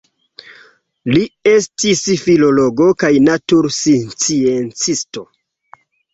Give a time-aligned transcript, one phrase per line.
[1.15, 1.21] Li
[1.51, 5.27] estis filologo kaj natursciencisto.